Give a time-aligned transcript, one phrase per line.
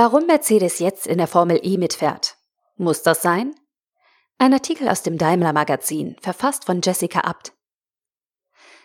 [0.00, 2.36] Warum Mercedes jetzt in der Formel E mitfährt?
[2.76, 3.52] Muss das sein?
[4.38, 7.52] Ein Artikel aus dem Daimler Magazin, verfasst von Jessica Abt.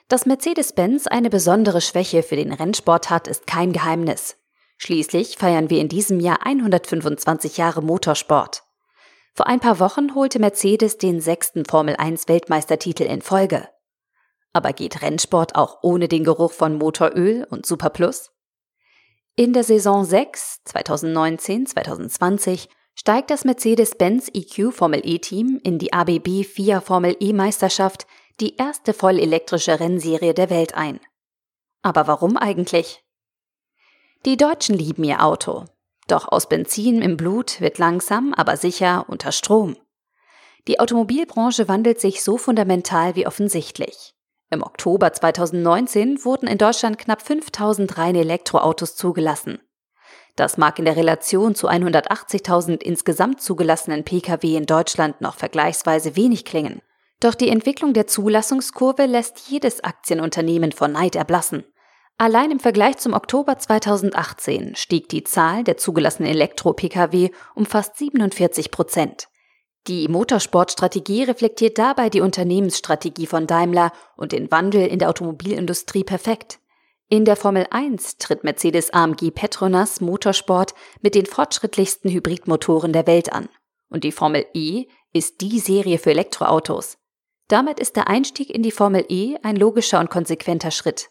[0.07, 4.37] Dass Mercedes-Benz eine besondere Schwäche für den Rennsport hat, ist kein Geheimnis.
[4.77, 8.63] Schließlich feiern wir in diesem Jahr 125 Jahre Motorsport.
[9.35, 13.69] Vor ein paar Wochen holte Mercedes den sechsten Formel 1 Weltmeistertitel in Folge.
[14.51, 18.32] Aber geht Rennsport auch ohne den Geruch von Motoröl und Superplus?
[19.35, 26.81] In der Saison 6 2019-2020 steigt das Mercedes-Benz EQ Formel E-Team in die ABB FIA
[26.81, 28.05] Formel E-Meisterschaft,
[28.39, 30.99] die erste vollelektrische Rennserie der Welt ein.
[31.81, 33.03] Aber warum eigentlich?
[34.23, 35.65] Die Deutschen lieben ihr Auto.
[36.07, 39.75] Doch aus Benzin im Blut wird langsam, aber sicher unter Strom.
[40.67, 44.13] Die Automobilbranche wandelt sich so fundamental wie offensichtlich.
[44.53, 49.59] Im Oktober 2019 wurden in Deutschland knapp 5000 reine Elektroautos zugelassen.
[50.35, 56.45] Das mag in der Relation zu 180.000 insgesamt zugelassenen Pkw in Deutschland noch vergleichsweise wenig
[56.45, 56.83] klingen.
[57.19, 61.63] Doch die Entwicklung der Zulassungskurve lässt jedes Aktienunternehmen vor Neid erblassen.
[62.19, 68.69] Allein im Vergleich zum Oktober 2018 stieg die Zahl der zugelassenen Elektro-Pkw um fast 47
[68.69, 69.29] Prozent.
[69.87, 76.59] Die Motorsportstrategie reflektiert dabei die Unternehmensstrategie von Daimler und den Wandel in der Automobilindustrie perfekt.
[77.09, 83.33] In der Formel 1 tritt Mercedes AMG Petronas Motorsport mit den fortschrittlichsten Hybridmotoren der Welt
[83.33, 83.49] an.
[83.89, 86.97] Und die Formel E ist die Serie für Elektroautos.
[87.49, 91.09] Damit ist der Einstieg in die Formel E ein logischer und konsequenter Schritt.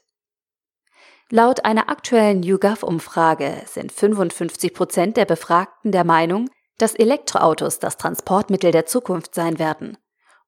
[1.31, 8.73] Laut einer aktuellen YouGov-Umfrage sind 55 Prozent der Befragten der Meinung, dass Elektroautos das Transportmittel
[8.73, 9.97] der Zukunft sein werden.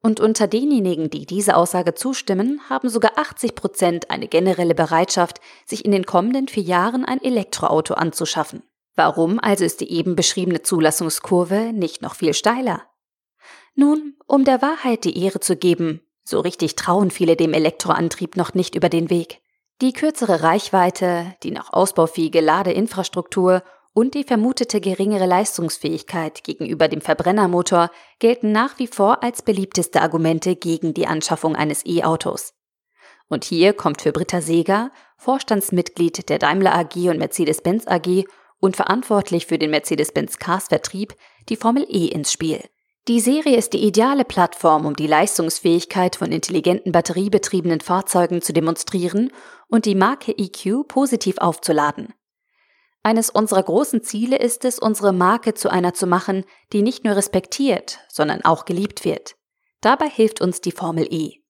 [0.01, 5.85] Und unter denjenigen, die diese Aussage zustimmen, haben sogar 80 Prozent eine generelle Bereitschaft, sich
[5.85, 8.63] in den kommenden vier Jahren ein Elektroauto anzuschaffen.
[8.95, 12.83] Warum also ist die eben beschriebene Zulassungskurve nicht noch viel steiler?
[13.75, 18.55] Nun, um der Wahrheit die Ehre zu geben, so richtig trauen viele dem Elektroantrieb noch
[18.55, 19.41] nicht über den Weg.
[19.81, 23.63] Die kürzere Reichweite, die noch ausbaufähige Ladeinfrastruktur
[23.95, 30.57] und die vermutete geringere Leistungsfähigkeit gegenüber dem Verbrennermotor gelten nach wie vor als beliebteste Argumente
[30.57, 32.55] gegen die Anschaffung eines E-Autos.
[33.29, 38.25] Und hier kommt für Britta Seeger, Vorstandsmitglied der Daimler AG und Mercedes-Benz AG
[38.59, 41.15] und verantwortlich für den Mercedes-Benz Cars Vertrieb,
[41.49, 42.61] die Formel E ins Spiel.
[43.07, 49.31] Die Serie ist die ideale Plattform, um die Leistungsfähigkeit von intelligenten batteriebetriebenen Fahrzeugen zu demonstrieren
[49.69, 52.15] und die Marke EQ positiv aufzuladen.
[53.07, 57.15] Eines unserer großen Ziele ist es, unsere Marke zu einer zu machen, die nicht nur
[57.15, 59.37] respektiert, sondern auch geliebt wird.
[59.83, 61.43] Dabei hilft uns die Formel E.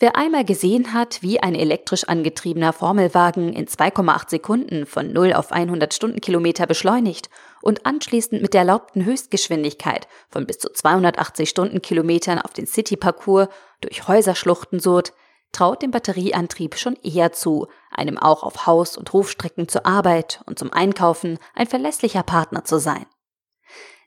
[0.00, 5.52] Wer einmal gesehen hat, wie ein elektrisch angetriebener Formelwagen in 2,8 Sekunden von 0 auf
[5.52, 7.30] 100 Stundenkilometer beschleunigt
[7.62, 13.46] und anschließend mit der erlaubten Höchstgeschwindigkeit von bis zu 280 Stundenkilometern auf den City-Parcours
[13.80, 15.12] durch Häuserschluchten surrt,
[15.54, 20.58] traut dem Batterieantrieb schon eher zu, einem auch auf Haus- und Hofstrecken zur Arbeit und
[20.58, 23.06] zum Einkaufen ein verlässlicher Partner zu sein.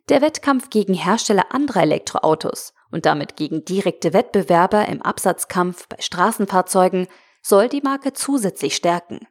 [0.09, 7.07] Der Wettkampf gegen Hersteller anderer Elektroautos und damit gegen direkte Wettbewerber im Absatzkampf bei Straßenfahrzeugen
[7.41, 9.27] soll die Marke zusätzlich stärken.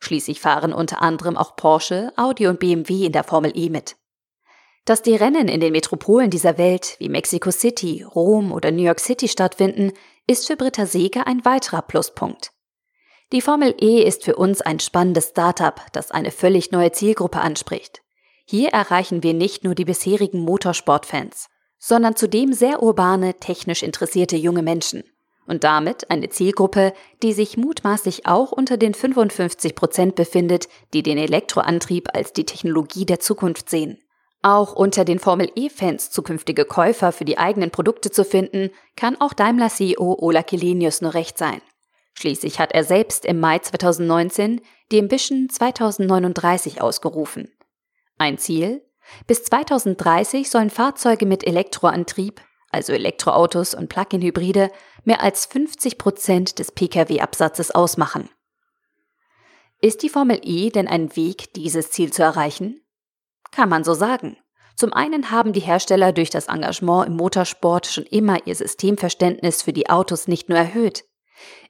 [0.00, 3.96] Schließlich fahren unter anderem auch Porsche, Audi und BMW in der Formel E mit.
[4.84, 9.00] Dass die Rennen in den Metropolen dieser Welt wie Mexico City, Rom oder New York
[9.00, 9.92] City stattfinden,
[10.28, 12.52] ist für Britta Seeger ein weiterer Pluspunkt.
[13.32, 18.02] Die Formel E ist für uns ein spannendes Startup, das eine völlig neue Zielgruppe anspricht.
[18.44, 24.62] Hier erreichen wir nicht nur die bisherigen Motorsportfans, sondern zudem sehr urbane, technisch interessierte junge
[24.62, 25.04] Menschen.
[25.46, 31.16] Und damit eine Zielgruppe, die sich mutmaßlich auch unter den 55 Prozent befindet, die den
[31.16, 33.98] Elektroantrieb als die Technologie der Zukunft sehen.
[34.42, 39.32] Auch unter den Formel E-Fans zukünftige Käufer für die eigenen Produkte zu finden, kann auch
[39.32, 41.60] Daimler-CEO Ola Kelenius nur recht sein.
[42.14, 47.52] Schließlich hat er selbst im Mai 2019 die Ambition 2039 ausgerufen.
[48.16, 48.84] Ein Ziel?
[49.26, 52.40] Bis 2030 sollen Fahrzeuge mit Elektroantrieb,
[52.70, 54.70] also Elektroautos und Plug-in-Hybride,
[55.04, 58.28] mehr als 50 Prozent des Pkw-Absatzes ausmachen.
[59.80, 62.82] Ist die Formel E denn ein Weg, dieses Ziel zu erreichen?
[63.52, 64.36] Kann man so sagen.
[64.76, 69.72] Zum einen haben die Hersteller durch das Engagement im Motorsport schon immer ihr Systemverständnis für
[69.72, 71.04] die Autos nicht nur erhöht.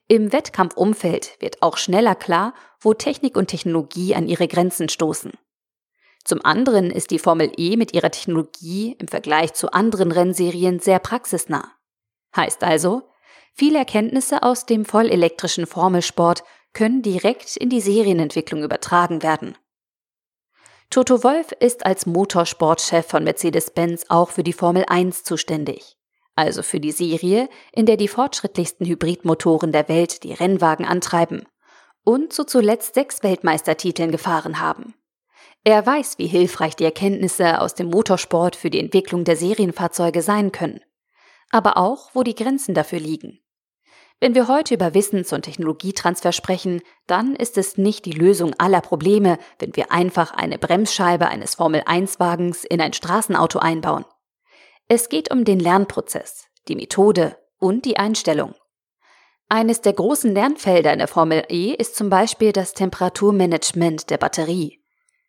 [0.07, 5.31] Im Wettkampfumfeld wird auch schneller klar, wo Technik und Technologie an ihre Grenzen stoßen.
[6.23, 10.99] Zum anderen ist die Formel E mit ihrer Technologie im Vergleich zu anderen Rennserien sehr
[10.99, 11.71] praxisnah.
[12.35, 13.09] Heißt also,
[13.53, 16.43] viele Erkenntnisse aus dem vollelektrischen Formelsport
[16.73, 19.57] können direkt in die Serienentwicklung übertragen werden.
[20.91, 25.97] Toto Wolf ist als Motorsportchef von Mercedes-Benz auch für die Formel 1 zuständig.
[26.35, 31.45] Also für die Serie, in der die fortschrittlichsten Hybridmotoren der Welt die Rennwagen antreiben
[32.03, 34.95] und zu zuletzt sechs Weltmeistertiteln gefahren haben.
[35.63, 40.51] Er weiß, wie hilfreich die Erkenntnisse aus dem Motorsport für die Entwicklung der Serienfahrzeuge sein
[40.51, 40.81] können,
[41.51, 43.39] aber auch, wo die Grenzen dafür liegen.
[44.21, 48.81] Wenn wir heute über Wissens- und Technologietransfer sprechen, dann ist es nicht die Lösung aller
[48.81, 54.03] Probleme, wenn wir einfach eine Bremsscheibe eines Formel-1-Wagens in ein Straßenauto einbauen.
[54.89, 58.55] Es geht um den Lernprozess, die Methode und die Einstellung.
[59.47, 64.83] Eines der großen Lernfelder in der Formel E ist zum Beispiel das Temperaturmanagement der Batterie.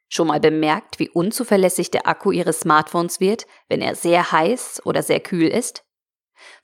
[0.09, 5.05] Schon mal bemerkt, wie unzuverlässig der Akku Ihres Smartphones wird, wenn er sehr heiß oder
[5.05, 5.85] sehr kühl ist?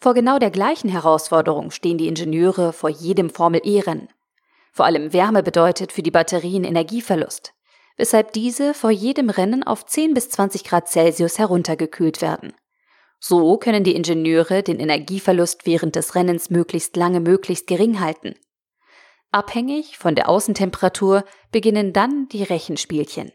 [0.00, 4.08] Vor genau der gleichen Herausforderung stehen die Ingenieure vor jedem Formel-E-Rennen.
[4.72, 7.54] Vor allem Wärme bedeutet für die Batterien Energieverlust,
[7.96, 12.52] weshalb diese vor jedem Rennen auf 10 bis 20 Grad Celsius heruntergekühlt werden.
[13.18, 18.34] So können die Ingenieure den Energieverlust während des Rennens möglichst lange möglichst gering halten.
[19.32, 23.32] Abhängig von der Außentemperatur beginnen dann die Rechenspielchen.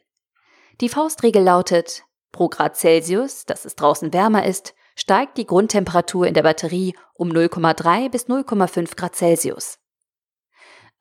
[0.79, 6.35] Die Faustregel lautet, pro Grad Celsius, dass es draußen wärmer ist, steigt die Grundtemperatur in
[6.35, 9.79] der Batterie um 0,3 bis 0,5 Grad Celsius.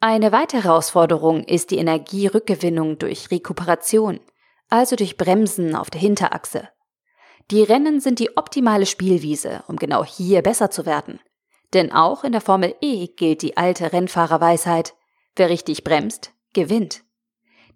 [0.01, 4.19] Eine weitere Herausforderung ist die Energierückgewinnung durch Rekuperation,
[4.71, 6.71] also durch Bremsen auf der Hinterachse.
[7.51, 11.21] Die Rennen sind die optimale Spielwiese, um genau hier besser zu werden.
[11.75, 14.95] Denn auch in der Formel E gilt die alte Rennfahrerweisheit,
[15.37, 17.03] wer richtig bremst, gewinnt.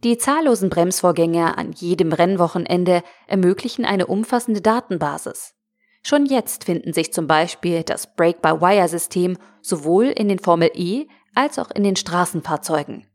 [0.02, 5.54] Die zahllosen Bremsvorgänge an jedem Rennwochenende ermöglichen eine umfassende Datenbasis.
[6.06, 11.70] Schon jetzt finden sich zum Beispiel das Brake-by-Wire-System sowohl in den Formel E als auch
[11.70, 13.06] in den Straßenfahrzeugen.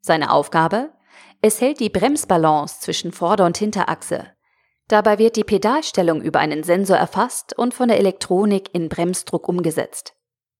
[0.00, 0.90] Seine Aufgabe?
[1.40, 4.26] Es hält die Bremsbalance zwischen Vorder- und Hinterachse.
[4.88, 10.14] Dabei wird die Pedalstellung über einen Sensor erfasst und von der Elektronik in Bremsdruck umgesetzt.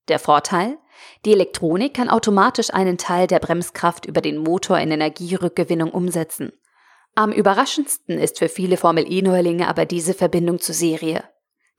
[0.07, 0.79] Der Vorteil?
[1.25, 6.53] Die Elektronik kann automatisch einen Teil der Bremskraft über den Motor in Energierückgewinnung umsetzen.
[7.17, 11.25] Am überraschendsten ist für viele Formel E-Neulinge aber diese Verbindung zur Serie.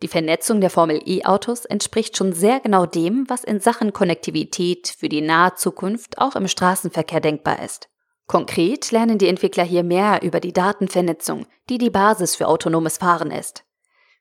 [0.03, 5.07] Die Vernetzung der Formel E-Autos entspricht schon sehr genau dem, was in Sachen Konnektivität für
[5.07, 7.87] die nahe Zukunft auch im Straßenverkehr denkbar ist.
[8.27, 13.31] Konkret lernen die Entwickler hier mehr über die Datenvernetzung, die die Basis für autonomes Fahren
[13.31, 13.63] ist.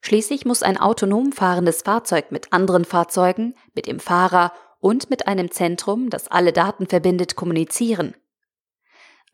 [0.02, 5.50] Schließlich muss ein autonom fahrendes Fahrzeug mit anderen Fahrzeugen, mit dem Fahrer und mit einem
[5.50, 8.14] Zentrum, das alle Daten verbindet, kommunizieren.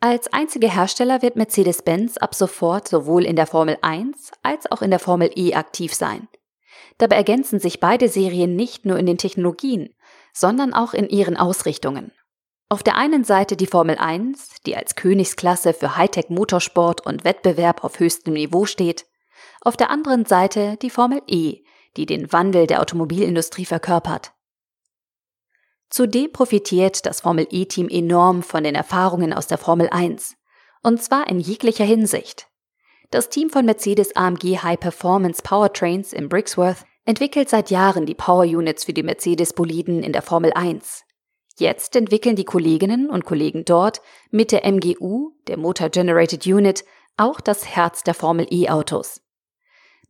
[0.01, 4.89] Als einziger Hersteller wird Mercedes-Benz ab sofort sowohl in der Formel 1 als auch in
[4.89, 6.27] der Formel E aktiv sein.
[6.99, 9.95] Dabei ergänzen sich beide Serien nicht nur in den Technologien,
[10.33, 12.13] sondern auch in ihren Ausrichtungen.
[12.69, 17.83] Auf der einen Seite die Formel 1, die als Königsklasse für Hightech Motorsport und Wettbewerb
[17.83, 19.07] auf höchstem Niveau steht,
[19.63, 21.63] auf der anderen Seite die Formel E,
[21.97, 24.33] die den Wandel der Automobilindustrie verkörpert.
[25.89, 30.37] Zudem profitiert das Formel E-Team enorm von den Erfahrungen aus der Formel 1,
[30.83, 32.49] und zwar in jeglicher Hinsicht.
[33.11, 38.45] Das Team von Mercedes AMG High Performance Powertrains in Brixworth entwickelt seit Jahren die Power
[38.45, 41.05] Units für die Mercedes-Boliden in der Formel 1.
[41.57, 46.85] Jetzt entwickeln die Kolleginnen und Kollegen dort mit der MGU, der Motor Generated Unit,
[47.17, 49.23] auch das Herz der Formel E-Autos.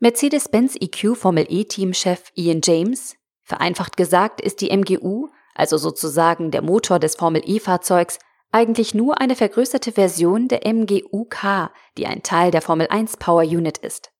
[0.00, 3.14] Mercedes-Benz EQ Formel E-Teamchef Ian James,
[3.44, 8.18] vereinfacht gesagt ist die MGU, also sozusagen der Motor des Formel E-Fahrzeugs,
[8.50, 13.78] eigentlich nur eine vergrößerte Version der MGU-K, die ein Teil der Formel 1 Power Unit
[13.78, 14.10] ist.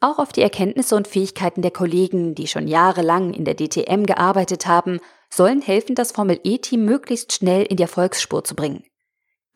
[0.00, 4.66] Auch auf die Erkenntnisse und Fähigkeiten der Kollegen, die schon jahrelang in der DTM gearbeitet
[4.66, 8.84] haben, sollen helfen, das Formel E-Team möglichst schnell in die Erfolgsspur zu bringen.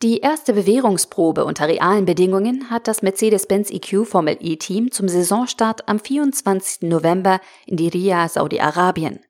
[0.01, 5.97] Die erste Bewährungsprobe unter realen Bedingungen hat das Mercedes-Benz EQ Formel E-Team zum Saisonstart am
[5.97, 6.89] 24.
[6.89, 9.21] November in Diriyah, Saudi-Arabien.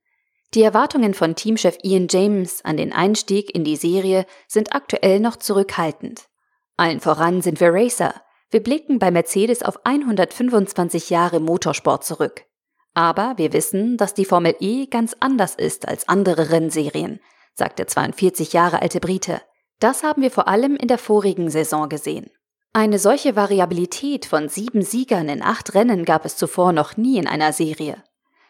[0.56, 5.36] Die Erwartungen von Teamchef Ian James an den Einstieg in die Serie sind aktuell noch
[5.36, 6.28] zurückhaltend.
[6.76, 8.16] Allen voran sind wir Racer,
[8.54, 12.46] wir blicken bei Mercedes auf 125 Jahre Motorsport zurück.
[12.94, 17.20] Aber wir wissen, dass die Formel E ganz anders ist als andere Rennserien,
[17.56, 19.42] sagt der 42 Jahre alte Brite.
[19.80, 22.30] Das haben wir vor allem in der vorigen Saison gesehen.
[22.74, 27.28] Eine solche Variabilität von sieben Siegern in acht Rennen gab es zuvor noch nie in
[27.28, 28.04] einer Serie.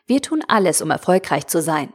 [0.06, 1.94] Wir tun alles, um erfolgreich zu sein.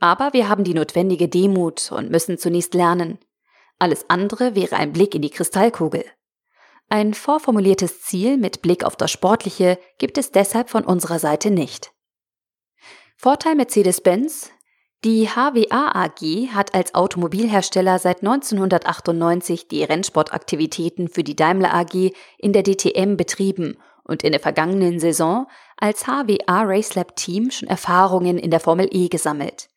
[0.00, 3.18] Aber wir haben die notwendige Demut und müssen zunächst lernen.
[3.80, 6.04] Alles andere wäre ein Blick in die Kristallkugel.
[6.90, 11.92] Ein vorformuliertes Ziel mit Blick auf das Sportliche gibt es deshalb von unserer Seite nicht.
[13.16, 14.50] Vorteil Mercedes-Benz?
[15.04, 22.52] Die HWA AG hat als Automobilhersteller seit 1998 die Rennsportaktivitäten für die Daimler AG in
[22.52, 28.50] der DTM betrieben und in der vergangenen Saison als HWA Racelab Team schon Erfahrungen in
[28.50, 29.68] der Formel E gesammelt.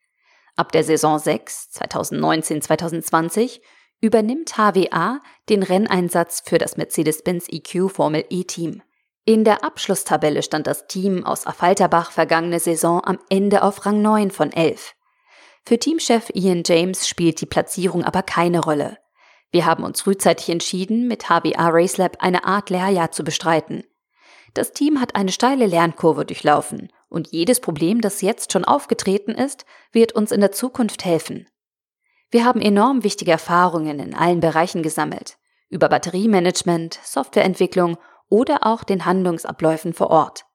[0.56, 3.60] Ab der Saison 6 2019-2020
[4.02, 8.82] übernimmt HWA den Renneinsatz für das Mercedes-Benz EQ Formel E Team.
[9.24, 14.32] In der Abschlusstabelle stand das Team aus Affalterbach vergangene Saison am Ende auf Rang 9
[14.32, 14.96] von 11.
[15.64, 18.98] Für Teamchef Ian James spielt die Platzierung aber keine Rolle.
[19.52, 23.84] Wir haben uns frühzeitig entschieden, mit HBA Racelab eine Art Lehrjahr zu bestreiten.
[24.56, 29.66] Das Team hat eine steile Lernkurve durchlaufen und jedes Problem, das jetzt schon aufgetreten ist,
[29.92, 31.48] wird uns in der Zukunft helfen.
[32.32, 35.38] Wir haben enorm wichtige Erfahrungen in allen Bereichen gesammelt,
[35.70, 37.98] über Batteriemanagement, Softwareentwicklung
[38.30, 40.46] oder auch den Handlungsabläufen vor Ort.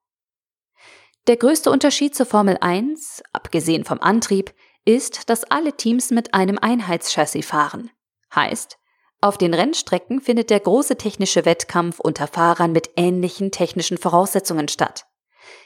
[1.27, 4.55] Der größte Unterschied zur Formel 1, abgesehen vom Antrieb,
[4.87, 7.91] ist, dass alle Teams mit einem Einheitschassis fahren.
[8.35, 8.79] Heißt,
[9.21, 15.07] auf den Rennstrecken findet der große technische Wettkampf unter Fahrern mit ähnlichen technischen Voraussetzungen statt.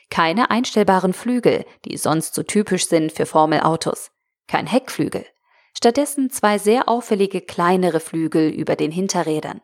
[0.09, 4.11] Keine einstellbaren Flügel, die sonst so typisch sind für Formelautos.
[4.49, 5.25] Kein Heckflügel.
[5.81, 9.61] Stattdessen zwei sehr auffällige kleinere Flügel über den Hinterrädern.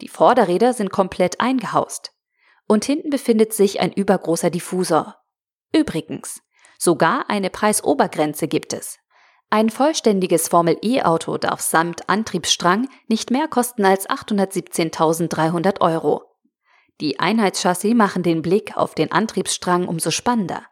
[0.00, 2.12] Die Vorderräder sind komplett eingehaust.
[2.66, 5.16] Und hinten befindet sich ein übergroßer Diffusor.
[5.74, 6.40] Übrigens,
[6.84, 8.98] Sogar eine Preisobergrenze gibt es.
[9.50, 16.24] Ein vollständiges Formel-E-Auto darf samt Antriebsstrang nicht mehr kosten als 817.300 Euro.
[17.00, 20.64] Die Einheitschassis machen den Blick auf den Antriebsstrang umso spannender.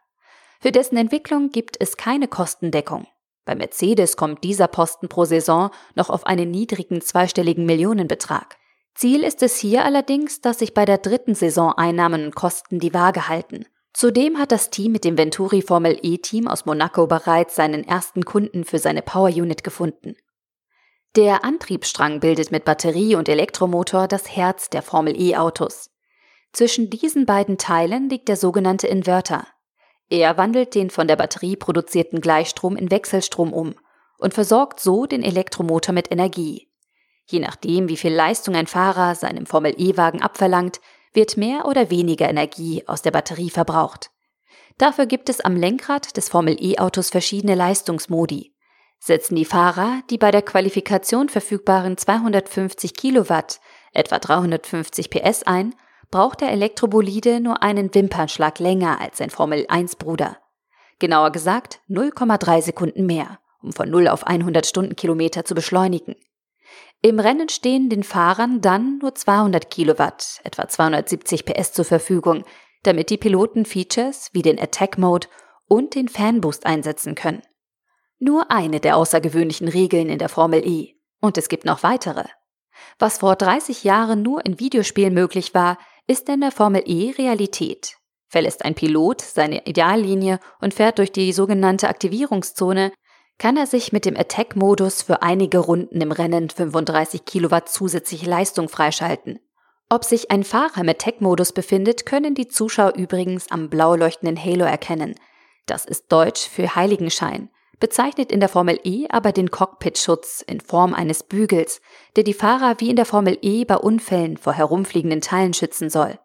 [0.59, 3.07] Für dessen Entwicklung gibt es keine Kostendeckung.
[3.45, 8.57] Bei Mercedes kommt dieser Posten pro Saison noch auf einen niedrigen zweistelligen Millionenbetrag.
[8.93, 12.93] Ziel ist es hier allerdings, dass sich bei der dritten Saison Einnahmen und Kosten die
[12.93, 13.65] Waage halten.
[13.93, 18.23] Zudem hat das Team mit dem Venturi Formel E Team aus Monaco bereits seinen ersten
[18.23, 20.15] Kunden für seine Power Unit gefunden.
[21.17, 25.89] Der Antriebsstrang bildet mit Batterie und Elektromotor das Herz der Formel E Autos.
[26.53, 29.45] Zwischen diesen beiden Teilen liegt der sogenannte Inverter.
[30.11, 33.75] Er wandelt den von der Batterie produzierten Gleichstrom in Wechselstrom um
[34.17, 36.67] und versorgt so den Elektromotor mit Energie.
[37.27, 40.81] Je nachdem, wie viel Leistung ein Fahrer seinem Formel E-Wagen abverlangt,
[41.13, 44.11] wird mehr oder weniger Energie aus der Batterie verbraucht.
[44.77, 48.53] Dafür gibt es am Lenkrad des Formel-E-Autos verschiedene Leistungsmodi.
[48.99, 53.61] Setzen die Fahrer die bei der Qualifikation verfügbaren 250 Kilowatt,
[53.93, 55.73] etwa 350 PS ein,
[56.11, 60.37] braucht der Elektrobolide nur einen Wimpernschlag länger als sein Formel-1-Bruder.
[60.99, 66.15] Genauer gesagt 0,3 Sekunden mehr, um von 0 auf 100 Stundenkilometer zu beschleunigen.
[67.01, 72.43] Im Rennen stehen den Fahrern dann nur 200 Kilowatt, etwa 270 PS zur Verfügung,
[72.83, 75.27] damit die Piloten Features wie den Attack Mode
[75.67, 77.41] und den Fanboost einsetzen können.
[78.19, 80.95] Nur eine der außergewöhnlichen Regeln in der Formel E.
[81.21, 82.25] Und es gibt noch weitere.
[82.99, 85.77] Was vor 30 Jahren nur in Videospielen möglich war,
[86.07, 87.95] ist in der Formel E Realität.
[88.27, 92.91] Verlässt ein Pilot seine Ideallinie und fährt durch die sogenannte Aktivierungszone,
[93.37, 98.69] kann er sich mit dem Attack-Modus für einige Runden im Rennen 35 Kilowatt zusätzliche Leistung
[98.69, 99.39] freischalten.
[99.89, 104.63] Ob sich ein Fahrer im Attack-Modus befindet, können die Zuschauer übrigens am blau leuchtenden Halo
[104.63, 105.15] erkennen.
[105.65, 107.49] Das ist Deutsch für Heiligenschein,
[107.81, 111.81] bezeichnet in der Formel E aber den Cockpitschutz in Form eines Bügels,
[112.15, 116.17] der die Fahrer wie in der Formel E bei Unfällen vor herumfliegenden Teilen schützen soll.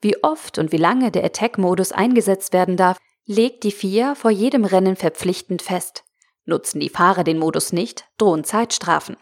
[0.00, 2.96] Wie oft und wie lange der Attack-Modus eingesetzt werden darf,
[3.26, 6.04] legt die FIA vor jedem Rennen verpflichtend fest.
[6.46, 9.16] Nutzen die Fahrer den Modus nicht, drohen Zeitstrafen.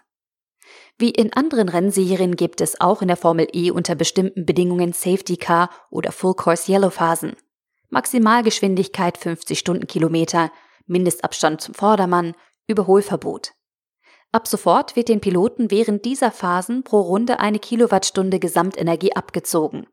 [0.98, 5.36] Wie in anderen Rennserien gibt es auch in der Formel E unter bestimmten Bedingungen Safety
[5.36, 7.36] Car oder Full Course Yellow Phasen.
[7.90, 10.50] Maximalgeschwindigkeit 50 Stundenkilometer,
[10.88, 12.34] Mindestabstand zum Vordermann,
[12.66, 13.52] Überholverbot.
[14.32, 19.86] Ab sofort wird den Piloten während dieser Phasen pro Runde eine Kilowattstunde Gesamtenergie abgezogen.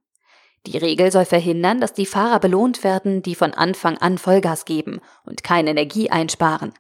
[0.65, 4.99] Die Regel soll verhindern, dass die Fahrer belohnt werden, die von Anfang an Vollgas geben
[5.23, 6.73] und keine Energie einsparen.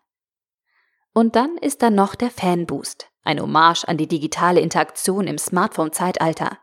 [1.13, 6.57] Und dann ist da noch der Fanboost, ein Hommage an die digitale Interaktion im Smartphone-Zeitalter.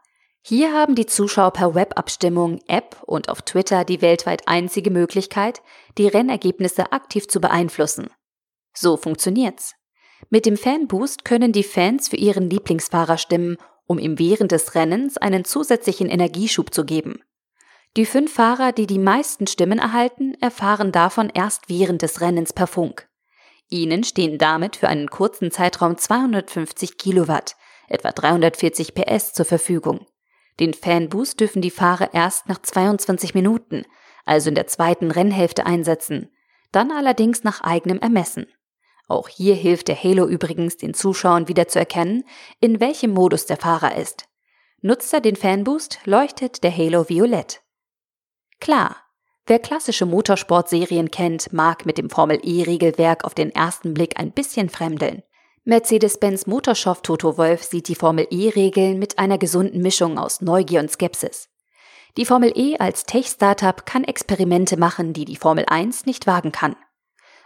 [0.44, 5.62] Hier haben die Zuschauer per Webabstimmung, App und auf Twitter die weltweit einzige Möglichkeit,
[5.99, 8.11] die Rennergebnisse aktiv zu beeinflussen.
[8.75, 9.75] So funktioniert's.
[10.30, 13.56] Mit dem Fanboost können die Fans für ihren Lieblingsfahrer stimmen,
[13.87, 17.22] um ihm während des Rennens einen zusätzlichen Energieschub zu geben.
[17.96, 22.66] Die fünf Fahrer, die die meisten Stimmen erhalten, erfahren davon erst während des Rennens per
[22.66, 23.08] Funk.
[23.68, 27.54] Ihnen stehen damit für einen kurzen Zeitraum 250 Kilowatt,
[27.88, 30.06] etwa 340 PS zur Verfügung.
[30.61, 33.85] Den Fanboost dürfen die Fahrer erst nach 22 Minuten,
[34.25, 36.30] also in der zweiten Rennhälfte einsetzen.
[36.71, 38.47] dann allerdings nach eigenem Ermessen.
[39.06, 42.25] Auch hier hilft der Halo übrigens den Zuschauern wieder zu erkennen,
[42.61, 44.26] in welchem Modus der Fahrer ist.
[44.80, 47.61] Nutzt er den Fanboost, leuchtet der Halo violett.
[48.59, 48.97] Klar,
[49.47, 55.23] wer klassische Motorsportserien kennt, mag mit dem Formel-E-Regelwerk auf den ersten Blick ein bisschen fremdeln.
[55.64, 60.90] Mercedes-Benz Motorshop Toto Wolf sieht die Formel E-Regeln mit einer gesunden Mischung aus Neugier und
[60.90, 61.50] Skepsis.
[62.16, 66.75] Die Formel E als Tech-Startup kann Experimente machen, die die Formel 1 nicht wagen kann.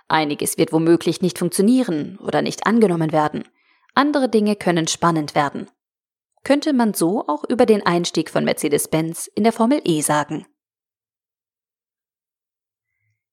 [0.08, 3.44] Einiges wird womöglich nicht funktionieren oder nicht angenommen werden.
[3.94, 5.70] Andere Dinge können spannend werden.
[6.42, 10.46] Könnte man so auch über den Einstieg von Mercedes-Benz in der Formel E sagen.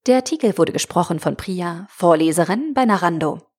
[0.07, 3.52] Der Artikel wurde gesprochen von Priya, Vorleserin bei Narando.